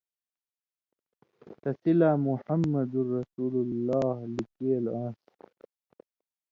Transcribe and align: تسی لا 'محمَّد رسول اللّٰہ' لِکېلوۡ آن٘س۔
تسی 1.61 1.91
لا 1.99 2.11
'محمَّد 2.25 2.91
رسول 3.15 3.53
اللّٰہ' 3.63 4.19
لِکېلوۡ 4.35 4.95
آن٘س۔ 5.03 5.19